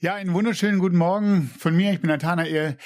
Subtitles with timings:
[0.00, 1.92] Ja, einen wunderschönen guten Morgen von mir.
[1.92, 2.76] Ich bin Nathanael.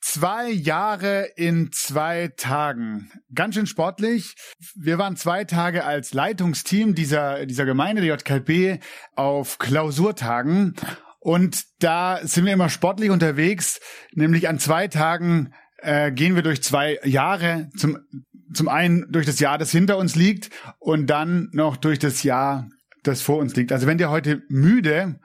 [0.00, 3.10] Zwei Jahre in zwei Tagen.
[3.34, 4.34] Ganz schön sportlich.
[4.74, 8.82] Wir waren zwei Tage als Leitungsteam dieser, dieser Gemeinde, der JKB,
[9.14, 10.74] auf Klausurtagen.
[11.20, 13.78] Und da sind wir immer sportlich unterwegs.
[14.14, 15.52] Nämlich an zwei Tagen
[15.82, 17.68] äh, gehen wir durch zwei Jahre.
[17.76, 17.98] Zum,
[18.54, 22.70] zum einen durch das Jahr, das hinter uns liegt und dann noch durch das Jahr,
[23.02, 23.70] das vor uns liegt.
[23.70, 25.20] Also wenn dir heute müde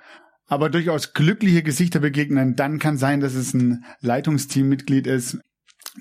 [0.50, 5.38] aber durchaus glückliche Gesichter begegnen, dann kann sein, dass es ein Leitungsteammitglied ist,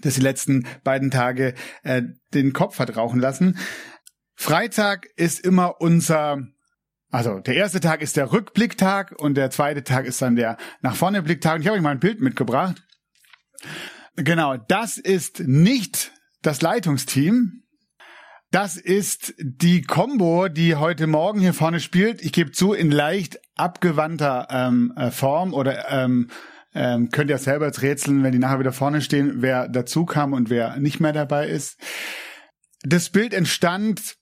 [0.01, 2.03] das die letzten beiden Tage äh,
[2.35, 3.59] den Kopf hat rauchen lassen.
[4.35, 6.39] Freitag ist immer unser,
[7.11, 10.97] also der erste Tag ist der Rückblicktag und der zweite Tag ist dann der nach
[10.97, 11.57] vorne Blicktag.
[11.57, 12.83] Und ich habe euch mal ein Bild mitgebracht.
[14.17, 17.65] Genau, das ist nicht das Leitungsteam,
[18.51, 22.23] das ist die Combo, die heute Morgen hier vorne spielt.
[22.23, 26.31] Ich gebe zu, in leicht abgewandter ähm, äh, Form oder ähm,
[26.75, 30.33] ähm, könnt ihr selber jetzt rätseln, wenn die nachher wieder vorne stehen, wer dazu kam
[30.33, 31.79] und wer nicht mehr dabei ist.
[32.83, 34.17] Das Bild entstand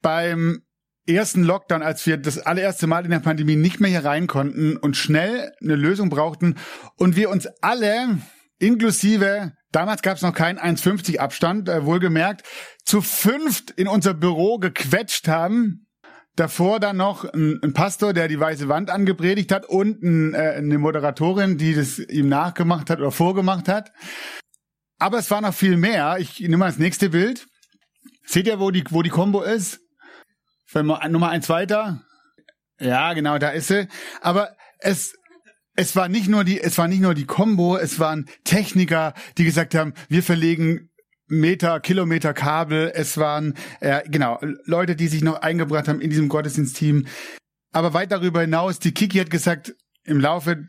[0.00, 0.62] beim
[1.06, 4.76] ersten Lockdown, als wir das allererste Mal in der Pandemie nicht mehr hier rein konnten
[4.76, 6.56] und schnell eine Lösung brauchten
[6.96, 8.18] und wir uns alle,
[8.58, 12.48] inklusive Damals gab es noch keinen 1,50 Abstand, äh, wohlgemerkt,
[12.86, 15.86] zu fünft in unser Büro gequetscht haben.
[16.34, 20.54] Davor dann noch ein, ein Pastor, der die weiße Wand angepredigt hat und ein, äh,
[20.56, 23.92] eine Moderatorin, die das ihm nachgemacht hat oder vorgemacht hat.
[24.98, 26.16] Aber es war noch viel mehr.
[26.20, 27.46] Ich nehme mal das nächste Bild.
[28.24, 29.80] Seht ihr, wo die, wo die Combo ist?
[30.72, 32.00] Nummer eins weiter.
[32.80, 33.88] Ja, genau, da ist sie.
[34.22, 35.14] Aber es,
[35.76, 39.44] es war nicht nur die, es war nicht nur die Combo, es waren Techniker, die
[39.44, 40.90] gesagt haben, wir verlegen
[41.28, 42.92] Meter, Kilometer Kabel.
[42.94, 47.06] Es waren äh, genau Leute, die sich noch eingebracht haben in diesem Gottesdienstteam.
[47.72, 50.68] Aber weit darüber hinaus, die Kiki hat gesagt, im Laufe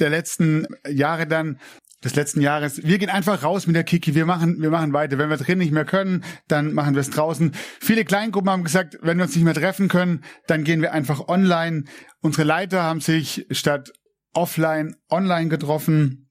[0.00, 1.58] der letzten Jahre dann,
[2.04, 5.18] des letzten Jahres, wir gehen einfach raus mit der Kiki, wir machen, wir machen weiter.
[5.18, 7.52] Wenn wir drin nicht mehr können, dann machen wir es draußen.
[7.80, 11.26] Viele Kleingruppen haben gesagt, wenn wir uns nicht mehr treffen können, dann gehen wir einfach
[11.28, 11.84] online.
[12.20, 13.92] Unsere Leiter haben sich statt
[14.32, 16.30] offline, online getroffen.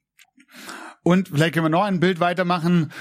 [1.03, 2.91] Und vielleicht können wir noch ein Bild weitermachen.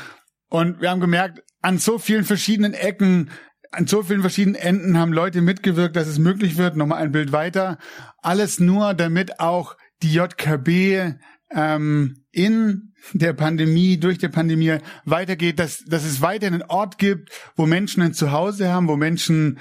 [0.49, 3.31] Und wir haben gemerkt, an so vielen verschiedenen Ecken,
[3.73, 6.77] an so vielen verschiedenen Enden haben Leute mitgewirkt, dass es möglich wird.
[6.77, 7.79] Nochmal ein Bild weiter.
[8.23, 11.15] Alles nur, damit auch die JKB
[11.51, 17.31] ähm, in der Pandemie, durch die Pandemie weitergeht, dass, dass es weiter einen Ort gibt,
[17.57, 19.59] wo Menschen ein Zuhause haben, wo Menschen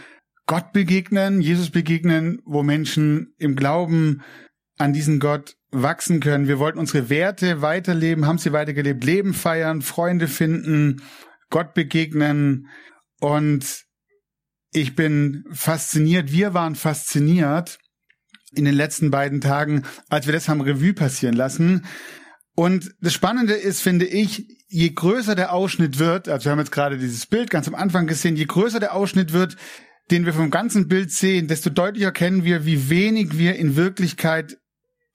[0.47, 4.21] Gott begegnen, Jesus begegnen, wo Menschen im Glauben
[4.77, 6.47] an diesen Gott wachsen können.
[6.47, 11.01] Wir wollten unsere Werte weiterleben, haben sie weitergelebt, Leben feiern, Freunde finden,
[11.49, 12.67] Gott begegnen.
[13.19, 13.85] Und
[14.71, 17.79] ich bin fasziniert, wir waren fasziniert
[18.53, 21.85] in den letzten beiden Tagen, als wir das haben Revue passieren lassen.
[22.55, 26.71] Und das Spannende ist, finde ich, je größer der Ausschnitt wird, also wir haben jetzt
[26.71, 29.57] gerade dieses Bild ganz am Anfang gesehen, je größer der Ausschnitt wird,
[30.11, 34.57] den wir vom ganzen Bild sehen, desto deutlicher kennen wir, wie wenig wir in Wirklichkeit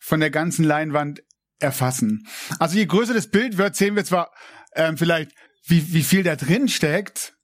[0.00, 1.22] von der ganzen Leinwand
[1.60, 2.26] erfassen.
[2.58, 4.32] Also je größer das Bild wird, sehen wir zwar
[4.74, 5.32] ähm, vielleicht,
[5.66, 7.34] wie, wie viel da drin steckt,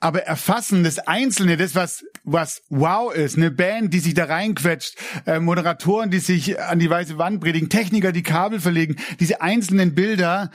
[0.00, 4.96] aber erfassen das Einzelne, das was was wow ist, eine Band, die sich da reinquetscht,
[5.26, 9.94] äh, Moderatoren, die sich an die weiße Wand predigen, Techniker, die Kabel verlegen, diese einzelnen
[9.94, 10.50] Bilder,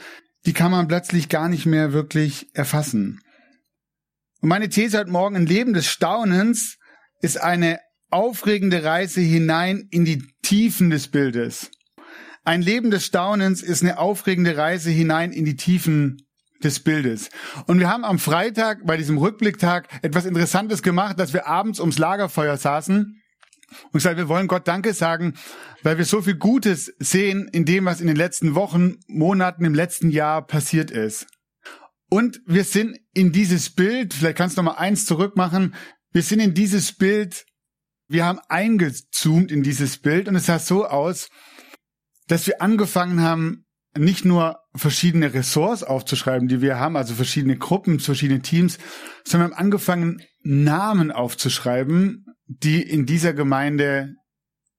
[0.46, 3.20] die kann man plötzlich gar nicht mehr wirklich erfassen.
[4.40, 6.78] Und meine These heute Morgen, ein Leben des Staunens
[7.20, 7.78] ist eine
[8.08, 11.70] aufregende Reise hinein in die Tiefen des Bildes.
[12.42, 16.26] Ein Leben des Staunens ist eine aufregende Reise hinein in die Tiefen
[16.60, 17.28] des Bildes.
[17.68, 21.98] Und wir haben am Freitag bei diesem Rückblicktag etwas Interessantes gemacht, dass wir abends ums
[21.98, 23.22] Lagerfeuer saßen
[23.84, 25.34] und gesagt, wir wollen Gott Danke sagen,
[25.84, 29.74] weil wir so viel Gutes sehen in dem, was in den letzten Wochen, Monaten, im
[29.74, 31.28] letzten Jahr passiert ist.
[32.08, 35.76] Und wir sind in dieses Bild, vielleicht kannst du noch mal eins zurückmachen,
[36.10, 37.44] wir sind in dieses Bild
[38.10, 41.28] wir haben eingezoomt in dieses Bild und es sah so aus,
[42.26, 43.66] dass wir angefangen haben,
[43.96, 48.78] nicht nur verschiedene Ressorts aufzuschreiben, die wir haben, also verschiedene Gruppen, verschiedene Teams,
[49.24, 54.14] sondern haben angefangen, Namen aufzuschreiben, die in dieser Gemeinde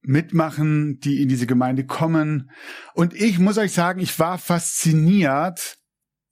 [0.01, 2.51] mitmachen, die in diese Gemeinde kommen.
[2.95, 5.77] Und ich muss euch sagen, ich war fasziniert.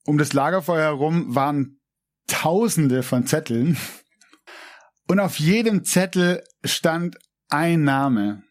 [0.04, 1.78] Um das Lagerfeuer herum waren
[2.26, 3.76] Tausende von Zetteln.
[5.10, 7.16] Und auf jedem Zettel stand
[7.48, 8.44] ein Name.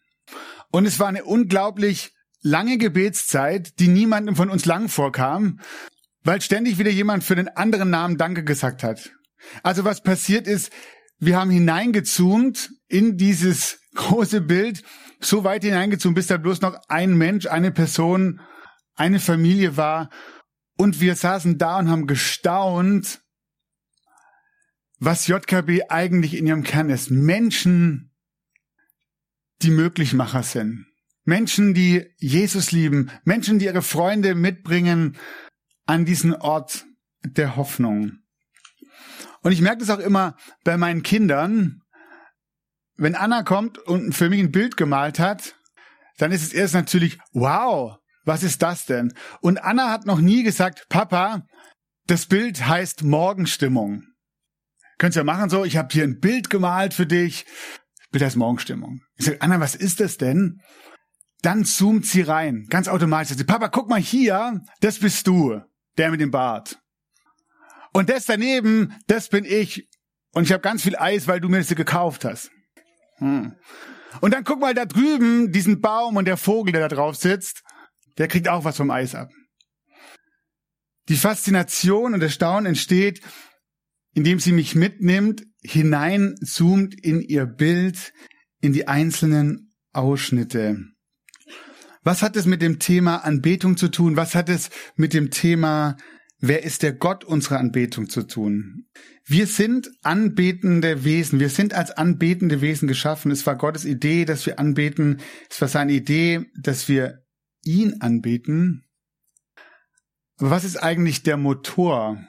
[0.70, 2.12] Und es war eine unglaublich
[2.42, 5.60] lange Gebetszeit, die niemandem von uns lang vorkam,
[6.22, 9.10] weil ständig wieder jemand für den anderen Namen Danke gesagt hat.
[9.62, 10.70] Also was passiert ist,
[11.18, 14.82] wir haben hineingezoomt in dieses große Bild,
[15.18, 18.42] so weit hineingezoomt, bis da bloß noch ein Mensch, eine Person,
[18.96, 20.10] eine Familie war.
[20.76, 23.22] Und wir saßen da und haben gestaunt,
[25.00, 27.10] was JKB eigentlich in ihrem Kern ist.
[27.10, 28.12] Menschen,
[29.62, 30.86] die Möglichmacher sind.
[31.24, 33.10] Menschen, die Jesus lieben.
[33.24, 35.16] Menschen, die ihre Freunde mitbringen
[35.86, 36.86] an diesen Ort
[37.24, 38.18] der Hoffnung.
[39.42, 41.80] Und ich merke das auch immer bei meinen Kindern.
[42.96, 45.56] Wenn Anna kommt und für mich ein Bild gemalt hat,
[46.18, 49.14] dann ist es erst natürlich, wow, was ist das denn?
[49.40, 51.46] Und Anna hat noch nie gesagt, Papa,
[52.06, 54.09] das Bild heißt Morgenstimmung.
[55.00, 57.46] Könnt's ja machen so, ich habe hier ein Bild gemalt für dich.
[58.10, 59.00] Bild heißt Morgenstimmung.
[59.16, 60.60] Ich sage, Anna, was ist das denn?
[61.40, 63.34] Dann zoomt sie rein, ganz automatisch.
[63.34, 65.58] Sie, Papa, guck mal hier, das bist du,
[65.96, 66.78] der mit dem Bart.
[67.94, 69.88] Und das daneben, das bin ich.
[70.32, 72.50] Und ich habe ganz viel Eis, weil du mir das gekauft hast.
[73.16, 73.54] Hm.
[74.20, 77.62] Und dann guck mal da drüben, diesen Baum und der Vogel, der da drauf sitzt,
[78.18, 79.30] der kriegt auch was vom Eis ab.
[81.08, 83.22] Die Faszination und Erstaunen entsteht,
[84.14, 88.12] indem sie mich mitnimmt, hineinzoomt in ihr Bild,
[88.60, 90.78] in die einzelnen Ausschnitte.
[92.02, 94.16] Was hat es mit dem Thema Anbetung zu tun?
[94.16, 95.96] Was hat es mit dem Thema
[96.42, 98.86] Wer ist der Gott unserer Anbetung zu tun?
[99.26, 101.38] Wir sind anbetende Wesen.
[101.38, 103.30] Wir sind als anbetende Wesen geschaffen.
[103.30, 105.20] Es war Gottes Idee, dass wir anbeten.
[105.50, 107.22] Es war seine Idee, dass wir
[107.62, 108.86] ihn anbeten.
[110.38, 112.26] Aber was ist eigentlich der Motor?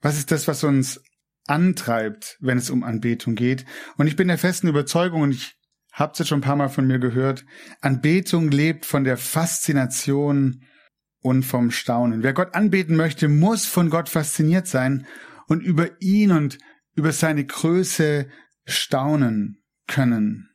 [0.00, 1.02] Was ist das, was uns
[1.46, 3.64] antreibt, wenn es um Anbetung geht?
[3.96, 5.56] Und ich bin der festen Überzeugung, und ich
[5.92, 7.44] habe es jetzt schon ein paar Mal von mir gehört,
[7.80, 10.62] Anbetung lebt von der Faszination
[11.22, 12.22] und vom Staunen.
[12.22, 15.06] Wer Gott anbeten möchte, muss von Gott fasziniert sein
[15.46, 16.58] und über ihn und
[16.94, 18.28] über seine Größe
[18.64, 20.48] staunen können.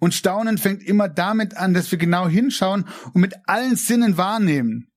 [0.00, 4.87] Und Staunen fängt immer damit an, dass wir genau hinschauen und mit allen Sinnen wahrnehmen.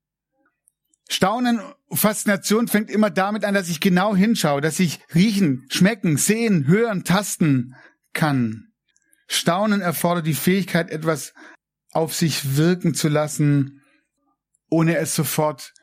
[1.12, 1.60] Staunen,
[1.92, 7.04] Faszination fängt immer damit an, dass ich genau hinschaue, dass ich riechen, schmecken, sehen, hören,
[7.04, 7.75] tasten
[8.13, 8.72] kann.
[9.28, 11.34] Staunen erfordert die Fähigkeit, etwas
[11.92, 13.81] auf sich wirken zu lassen,
[14.69, 15.74] ohne es sofort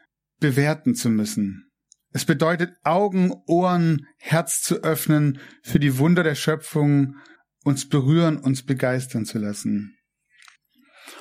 [0.41, 1.71] bewerten zu müssen.
[2.11, 7.17] Es bedeutet Augen, Ohren, Herz zu öffnen für die Wunder der Schöpfung,
[7.65, 9.95] uns berühren, uns begeistern zu lassen.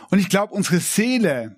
[0.10, 1.58] Und ich glaube, unsere Seele,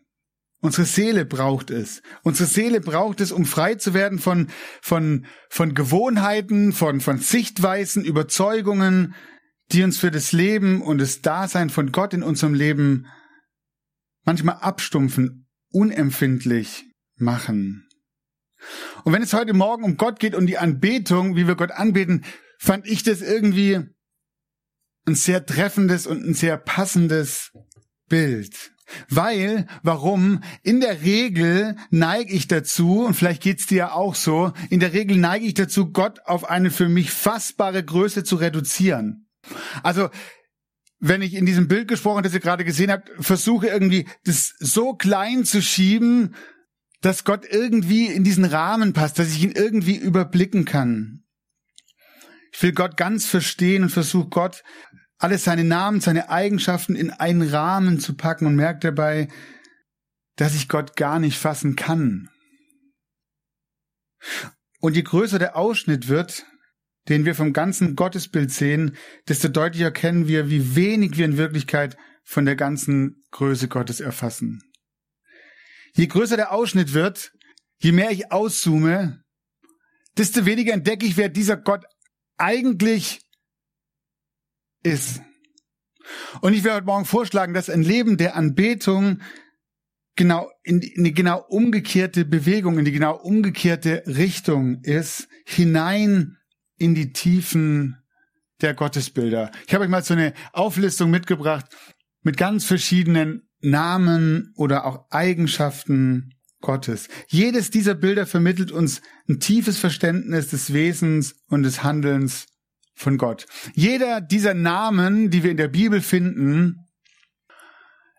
[0.62, 2.02] unsere Seele braucht es.
[2.24, 4.50] Unsere Seele braucht es, um frei zu werden von,
[4.82, 9.16] von, von Gewohnheiten, von, von Sichtweisen, Überzeugungen,
[9.72, 13.08] die uns für das Leben und das Dasein von Gott in unserem Leben
[14.26, 16.86] manchmal abstumpfen, unempfindlich
[17.16, 17.88] machen.
[19.04, 22.26] Und wenn es heute Morgen um Gott geht und die Anbetung, wie wir Gott anbeten,
[22.58, 23.80] fand ich das irgendwie
[25.06, 27.52] ein sehr treffendes und ein sehr passendes
[28.08, 28.72] Bild.
[29.10, 30.42] Weil, warum?
[30.64, 34.94] In der Regel neige ich dazu, und vielleicht geht's dir ja auch so, in der
[34.94, 39.28] Regel neige ich dazu, Gott auf eine für mich fassbare Größe zu reduzieren.
[39.84, 40.10] Also
[41.00, 44.94] wenn ich in diesem Bild gesprochen, das ihr gerade gesehen habt, versuche irgendwie das so
[44.94, 46.36] klein zu schieben,
[47.02, 51.24] dass Gott irgendwie in diesen Rahmen passt, dass ich ihn irgendwie überblicken kann.
[52.52, 54.64] Ich will Gott ganz verstehen und versuche Gott
[55.20, 59.28] alle seine Namen, seine Eigenschaften in einen Rahmen zu packen und merke dabei,
[60.38, 62.30] dass ich Gott gar nicht fassen kann.
[64.80, 66.46] Und je größer der Ausschnitt wird,
[67.10, 68.96] den wir vom ganzen Gottesbild sehen,
[69.28, 74.64] desto deutlicher erkennen wir, wie wenig wir in Wirklichkeit von der ganzen Größe Gottes erfassen.
[75.94, 77.34] Je größer der Ausschnitt wird,
[77.80, 79.24] je mehr ich auszoome,
[80.18, 81.84] desto weniger entdecke ich, wer dieser Gott
[82.38, 83.22] eigentlich
[84.84, 85.22] ist.
[86.42, 89.22] Und ich werde heute Morgen vorschlagen, dass ein Leben der Anbetung
[90.16, 96.38] genau in, in die genau umgekehrte Bewegung, in die genau umgekehrte Richtung ist, hinein
[96.78, 97.98] in die Tiefen
[98.62, 99.52] der Gottesbilder.
[99.68, 101.66] Ich habe euch mal so eine Auflistung mitgebracht
[102.22, 107.08] mit ganz verschiedenen Namen oder auch Eigenschaften Gottes.
[107.28, 112.48] Jedes dieser Bilder vermittelt uns ein tiefes Verständnis des Wesens und des Handelns
[113.00, 113.46] von Gott.
[113.74, 116.88] Jeder dieser Namen, die wir in der Bibel finden,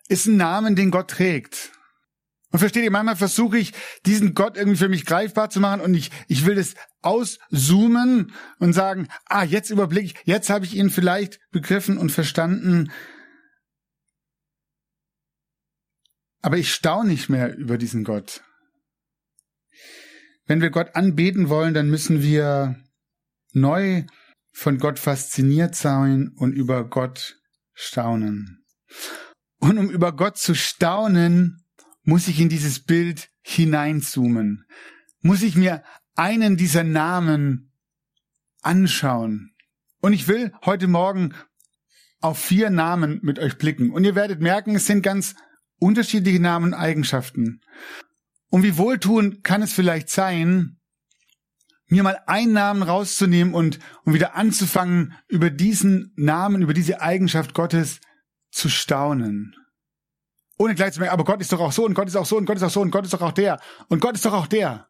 [0.07, 1.71] ist ein Namen, den Gott trägt.
[2.51, 3.73] Und versteht ihr, manchmal versuche ich,
[4.05, 8.73] diesen Gott irgendwie für mich greifbar zu machen und ich, ich will das auszoomen und
[8.73, 12.91] sagen, ah, jetzt überblicke ich, jetzt habe ich ihn vielleicht begriffen und verstanden.
[16.41, 18.43] Aber ich staune nicht mehr über diesen Gott.
[20.47, 22.75] Wenn wir Gott anbeten wollen, dann müssen wir
[23.53, 24.03] neu
[24.51, 27.37] von Gott fasziniert sein und über Gott
[27.73, 28.65] staunen.
[29.59, 31.63] Und um über Gott zu staunen,
[32.03, 34.65] muss ich in dieses Bild hineinzoomen.
[35.21, 35.83] Muss ich mir
[36.15, 37.71] einen dieser Namen
[38.61, 39.55] anschauen.
[40.01, 41.33] Und ich will heute Morgen
[42.19, 43.91] auf vier Namen mit euch blicken.
[43.91, 45.35] Und ihr werdet merken, es sind ganz
[45.79, 47.61] unterschiedliche Namen und Eigenschaften.
[48.49, 50.80] Und wie wohltuend kann es vielleicht sein,
[51.91, 57.53] mir mal einen Namen rauszunehmen und, und wieder anzufangen, über diesen Namen, über diese Eigenschaft
[57.53, 57.99] Gottes
[58.49, 59.55] zu staunen.
[60.57, 62.37] Ohne gleich zu merken, aber Gott ist doch auch so und Gott ist auch so
[62.37, 64.33] und Gott ist auch so und Gott ist doch auch der und Gott ist doch
[64.33, 64.87] auch der.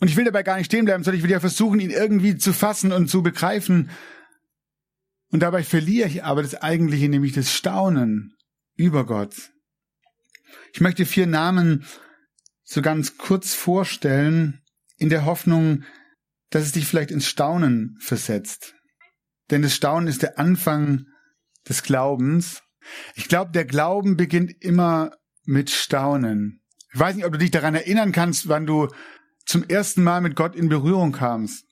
[0.00, 2.36] Und ich will dabei gar nicht stehen bleiben, sondern ich will ja versuchen, ihn irgendwie
[2.36, 3.90] zu fassen und zu begreifen.
[5.30, 8.36] Und dabei verliere ich aber das Eigentliche, nämlich das Staunen
[8.76, 9.50] über Gott.
[10.72, 11.84] Ich möchte vier Namen
[12.62, 14.63] so ganz kurz vorstellen,
[14.96, 15.84] in der Hoffnung,
[16.50, 18.74] dass es dich vielleicht ins Staunen versetzt.
[19.50, 21.06] Denn das Staunen ist der Anfang
[21.68, 22.62] des Glaubens.
[23.14, 25.12] Ich glaube, der Glauben beginnt immer
[25.44, 26.62] mit Staunen.
[26.92, 28.88] Ich weiß nicht, ob du dich daran erinnern kannst, wann du
[29.46, 31.64] zum ersten Mal mit Gott in Berührung kamst.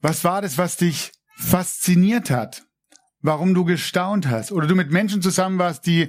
[0.00, 2.64] Was war das, was dich fasziniert hat?
[3.20, 4.50] Warum du gestaunt hast?
[4.50, 6.08] Oder du mit Menschen zusammen warst, die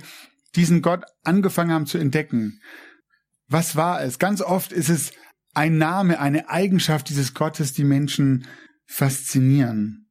[0.55, 2.61] diesen Gott angefangen haben zu entdecken.
[3.47, 4.17] Was war es?
[4.17, 5.11] Ganz oft ist es
[5.53, 8.47] ein Name, eine Eigenschaft dieses Gottes, die Menschen
[8.85, 10.09] faszinieren.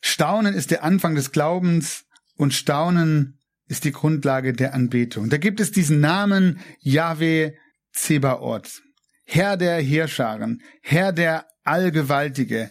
[0.00, 2.04] Staunen ist der Anfang des Glaubens
[2.36, 5.28] und Staunen ist die Grundlage der Anbetung.
[5.28, 7.52] Da gibt es diesen Namen Yahweh
[7.92, 8.82] Zebaoth,
[9.24, 12.70] Herr der Heerscharen, Herr der Allgewaltige,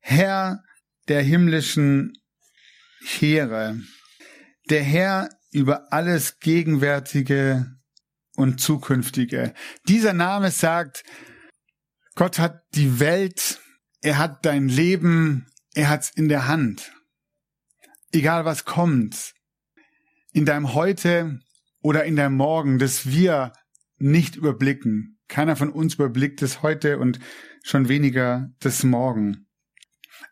[0.00, 0.62] Herr
[1.08, 2.12] der himmlischen
[3.02, 3.78] Heere,
[4.68, 7.73] der Herr über alles Gegenwärtige
[8.36, 9.54] und Zukünftige.
[9.88, 11.04] Dieser Name sagt,
[12.14, 13.60] Gott hat die Welt,
[14.00, 16.92] er hat dein Leben, er hat's in der Hand.
[18.12, 19.34] Egal was kommt,
[20.32, 21.40] in deinem Heute
[21.80, 23.52] oder in deinem Morgen, das wir
[23.98, 25.18] nicht überblicken.
[25.28, 27.18] Keiner von uns überblickt das heute und
[27.62, 29.46] schon weniger das Morgen.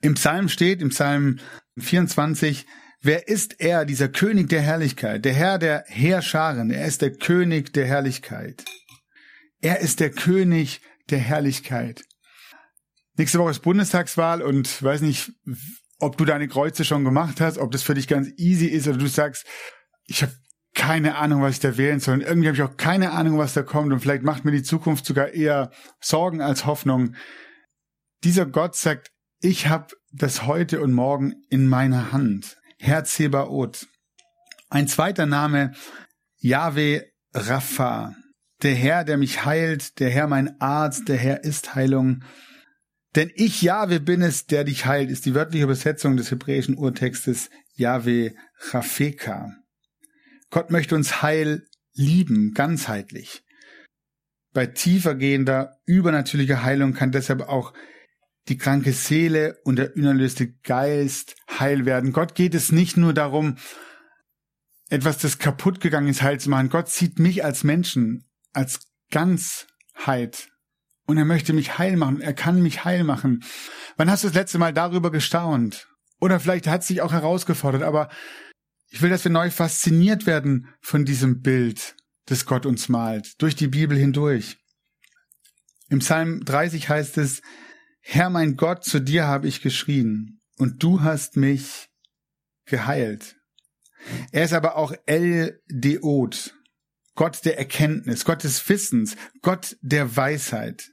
[0.00, 1.38] Im Psalm steht, im Psalm
[1.78, 2.66] 24,
[3.04, 6.70] Wer ist er, dieser König der Herrlichkeit, der Herr der Heerscharen?
[6.70, 8.64] Er ist der König der Herrlichkeit.
[9.60, 10.80] Er ist der König
[11.10, 12.04] der Herrlichkeit.
[13.16, 15.32] Nächste Woche ist Bundestagswahl und weiß nicht,
[15.98, 18.98] ob du deine Kreuze schon gemacht hast, ob das für dich ganz easy ist oder
[18.98, 19.46] du sagst,
[20.06, 20.32] ich habe
[20.74, 22.14] keine Ahnung, was ich da wählen soll.
[22.14, 23.92] Und irgendwie habe ich auch keine Ahnung, was da kommt.
[23.92, 27.16] Und vielleicht macht mir die Zukunft sogar eher Sorgen als Hoffnung.
[28.22, 32.58] Dieser Gott sagt, ich habe das heute und morgen in meiner Hand.
[32.84, 33.86] Herr Zebaoth.
[34.68, 35.72] Ein zweiter Name,
[36.38, 38.16] Yahweh Rapha.
[38.64, 42.24] Der Herr, der mich heilt, der Herr mein Arzt, der Herr ist Heilung.
[43.14, 47.50] Denn ich, Yahweh, bin es, der dich heilt, ist die wörtliche Übersetzung des hebräischen Urtextes
[47.74, 48.32] Yahweh
[48.72, 49.52] Rafeka.
[50.50, 53.44] Gott möchte uns heil lieben, ganzheitlich.
[54.52, 57.74] Bei tiefergehender, übernatürlicher Heilung kann deshalb auch
[58.48, 62.12] die kranke Seele und der unerlöste Geist heil werden.
[62.12, 63.56] Gott geht es nicht nur darum,
[64.88, 66.68] etwas, das kaputt gegangen ist, heil zu machen.
[66.68, 68.80] Gott sieht mich als Menschen, als
[69.10, 70.48] Ganzheit.
[71.06, 72.20] Und er möchte mich heil machen.
[72.20, 73.42] Er kann mich heil machen.
[73.96, 75.88] Wann hast du das letzte Mal darüber gestaunt?
[76.20, 78.08] Oder vielleicht hat es dich auch herausgefordert, aber
[78.90, 83.56] ich will, dass wir neu fasziniert werden von diesem Bild, das Gott uns malt, durch
[83.56, 84.58] die Bibel hindurch.
[85.88, 87.40] Im Psalm 30 heißt es,
[88.02, 91.88] Herr mein Gott, zu dir habe ich geschrien und du hast mich
[92.66, 93.36] geheilt.
[94.32, 96.54] Er ist aber auch El Deot,
[97.14, 100.90] Gott der Erkenntnis, Gott des Wissens, Gott der Weisheit.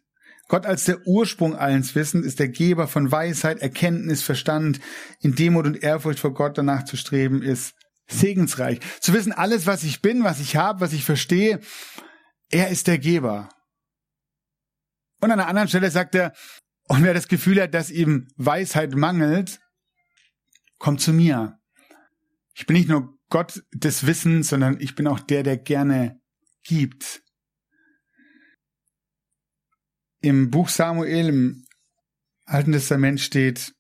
[0.48, 4.80] Gott als der Ursprung allens Wissens ist der Geber von Weisheit, Erkenntnis, Verstand.
[5.22, 7.76] In Demut und Ehrfurcht vor Gott danach zu streben ist
[8.08, 8.80] segensreich.
[9.00, 11.60] Zu wissen, alles, was ich bin, was ich habe, was ich verstehe,
[12.50, 13.50] er ist der Geber.
[15.22, 16.34] Und an einer anderen Stelle sagt er,
[16.90, 19.60] und wer das Gefühl hat, dass ihm Weisheit mangelt,
[20.80, 21.60] kommt zu mir.
[22.56, 26.20] Ich bin nicht nur Gott des Wissens, sondern ich bin auch der, der gerne
[26.64, 27.22] gibt.
[30.22, 31.66] Im Buch Samuel, im
[32.46, 33.76] Alten Testament steht,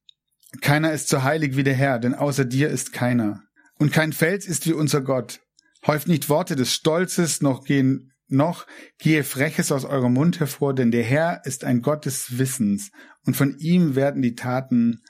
[0.62, 3.44] keiner ist so heilig wie der Herr, denn außer dir ist keiner.
[3.80, 5.42] Und kein Fels ist wie unser Gott.
[5.88, 8.67] Häuft nicht Worte des Stolzes, noch gehen, noch
[8.98, 12.91] gehe Freches aus eurem Mund hervor, denn der Herr ist ein Gott des Wissens,
[13.25, 15.01] und von ihm werden die Taten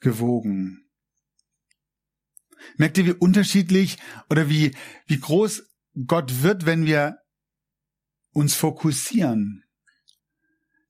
[0.00, 0.86] gewogen.
[2.76, 3.98] Merkt ihr, wie unterschiedlich
[4.30, 4.74] oder wie,
[5.06, 5.64] wie groß
[6.06, 7.18] Gott wird, wenn wir
[8.32, 9.64] uns fokussieren?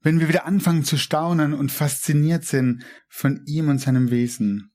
[0.01, 4.73] Wenn wir wieder anfangen zu staunen und fasziniert sind von ihm und seinem Wesen.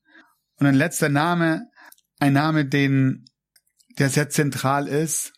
[0.57, 1.71] Und ein letzter Name,
[2.19, 3.25] ein Name, den,
[3.99, 5.33] der sehr zentral ist,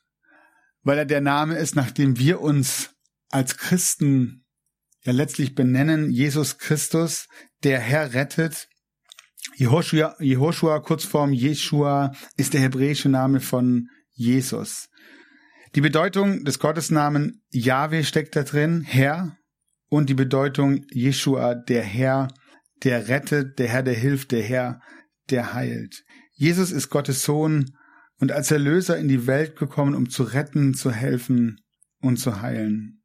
[0.85, 2.91] weil er der Name ist, nach dem wir uns
[3.31, 4.45] als Christen
[5.03, 7.27] ja letztlich benennen, Jesus Christus,
[7.63, 8.69] der Herr rettet.
[9.57, 14.89] Jehoshua, Jehoshua Kurzform Jeshua, ist der hebräische Name von Jesus.
[15.75, 19.37] Die Bedeutung des Gottesnamen Yahweh steckt da drin, Herr,
[19.89, 22.29] und die Bedeutung Jeshua, der Herr,
[22.83, 24.81] der rettet, der Herr, der hilft, der Herr,
[25.31, 26.05] der heilt.
[26.33, 27.77] Jesus ist Gottes Sohn
[28.25, 31.61] und als Erlöser in die Welt gekommen, um zu retten, zu helfen
[32.01, 33.03] und zu heilen.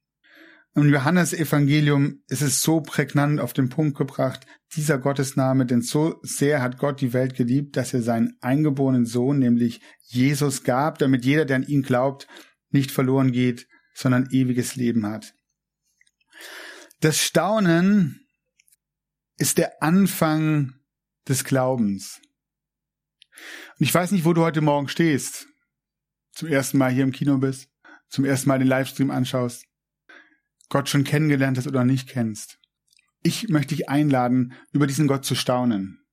[0.76, 4.48] Im Johannes Evangelium ist es so prägnant auf den Punkt gebracht,
[4.78, 9.40] dieser Gottesname, denn so sehr hat Gott die Welt geliebt, dass er seinen eingeborenen Sohn,
[9.40, 12.26] nämlich Jesus, gab, damit jeder, der an ihn glaubt,
[12.70, 15.34] nicht verloren geht, sondern ewiges Leben hat.
[17.02, 18.26] Das Staunen
[19.36, 20.76] ist der Anfang
[21.28, 22.22] des Glaubens.
[23.78, 25.48] Und ich weiß nicht, wo du heute Morgen stehst.
[26.32, 27.70] Zum ersten Mal hier im Kino bist,
[28.10, 29.66] zum ersten Mal den Livestream anschaust,
[30.70, 32.60] Gott schon kennengelernt hast oder nicht kennst.
[33.22, 36.06] Ich möchte dich einladen, über diesen Gott zu staunen.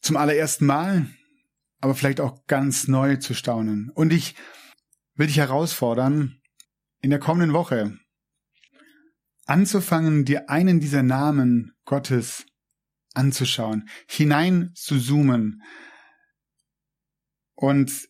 [0.00, 1.06] Zum allerersten Mal,
[1.80, 3.90] aber vielleicht auch ganz neu zu staunen.
[3.94, 4.34] Und ich
[5.14, 6.40] will dich herausfordern,
[7.00, 7.98] in der kommenden Woche
[9.44, 12.46] anzufangen, dir einen dieser Namen Gottes
[13.14, 15.62] anzuschauen, hinein zu zoomen.
[17.54, 18.08] Und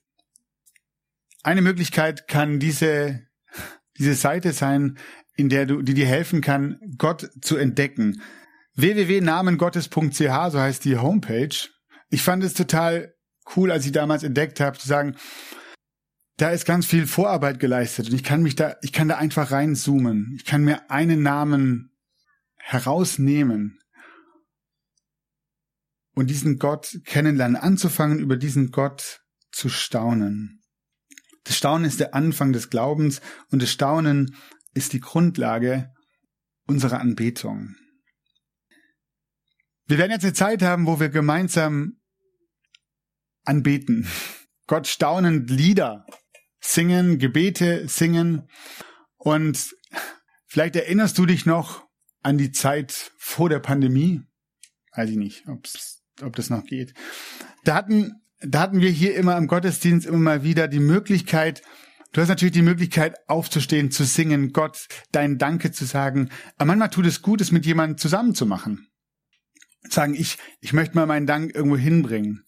[1.42, 3.26] eine Möglichkeit kann diese,
[3.98, 4.98] diese Seite sein,
[5.36, 8.22] in der du, die dir helfen kann, Gott zu entdecken.
[8.76, 11.56] www.namengottes.ch, so heißt die Homepage.
[12.10, 13.14] Ich fand es total
[13.56, 15.16] cool, als ich damals entdeckt habe, zu sagen,
[16.36, 19.50] da ist ganz viel Vorarbeit geleistet und ich kann mich da, ich kann da einfach
[19.50, 20.34] reinzoomen.
[20.36, 21.92] Ich kann mir einen Namen
[22.56, 23.81] herausnehmen
[26.14, 30.62] und diesen Gott kennenlernen, anzufangen, über diesen Gott zu staunen.
[31.44, 33.20] Das Staunen ist der Anfang des Glaubens
[33.50, 34.36] und das Staunen
[34.74, 35.92] ist die Grundlage
[36.66, 37.74] unserer Anbetung.
[39.86, 42.00] Wir werden jetzt eine Zeit haben, wo wir gemeinsam
[43.44, 44.08] anbeten.
[44.66, 46.06] Gott staunend Lieder
[46.60, 48.48] singen, Gebete singen.
[49.16, 49.74] Und
[50.46, 51.86] vielleicht erinnerst du dich noch
[52.22, 54.22] an die Zeit vor der Pandemie.
[54.94, 56.94] Weiß ich nicht, ob's, ob das noch geht.
[57.64, 61.62] Da hatten, da hatten wir hier immer im Gottesdienst immer mal wieder die Möglichkeit,
[62.12, 66.28] Du hast natürlich die Möglichkeit, aufzustehen, zu singen, Gott dein Danke zu sagen.
[66.58, 68.86] Aber manchmal tut es gut, es mit jemandem zusammen zu machen.
[69.88, 72.44] Sagen, ich, ich möchte mal meinen Dank irgendwo hinbringen.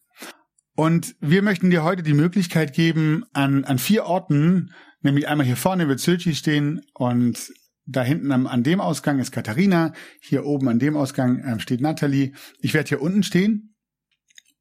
[0.77, 5.57] Und wir möchten dir heute die Möglichkeit geben, an, an vier Orten, nämlich einmal hier
[5.57, 7.53] vorne wird Sylchi stehen und
[7.87, 11.81] da hinten am, an dem Ausgang ist Katharina, hier oben an dem Ausgang ähm, steht
[11.81, 12.33] Natalie.
[12.61, 13.75] Ich werde hier unten stehen.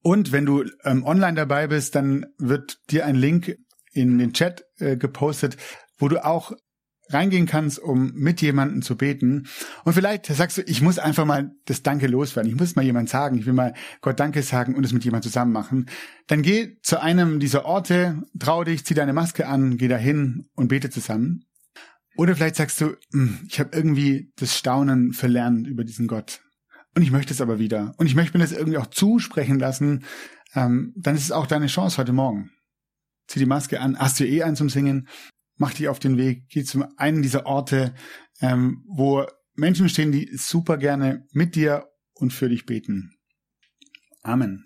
[0.02, 3.58] Und wenn du ähm, online dabei bist, dann wird dir ein Link
[3.94, 5.56] in den Chat äh, gepostet,
[5.98, 6.52] wo du auch
[7.10, 9.48] reingehen kannst, um mit jemandem zu beten.
[9.84, 12.52] Und vielleicht sagst du, ich muss einfach mal das Danke loswerden.
[12.52, 13.38] Ich muss mal jemand sagen.
[13.38, 15.88] Ich will mal Gott Danke sagen und es mit jemandem zusammen machen.
[16.28, 20.70] Dann geh zu einem dieser Orte, trau dich, zieh deine Maske an, geh dahin und
[20.70, 21.46] bete zusammen.
[22.16, 26.42] Oder vielleicht sagst du, hm, ich habe irgendwie das Staunen verlernt über diesen Gott.
[26.96, 27.94] Und ich möchte es aber wieder.
[27.98, 30.06] Und ich möchte mir das irgendwie auch zusprechen lassen.
[30.54, 32.52] Ähm, dann ist es auch deine Chance heute Morgen.
[33.28, 35.08] Zieh die Maske an, hast du eh einen zum Singen
[35.58, 37.94] mach dich auf den Weg, geh zu einem dieser Orte,
[38.42, 43.16] ähm, wo Menschen stehen, die super gerne mit dir und für dich beten.
[44.24, 44.66] Amen.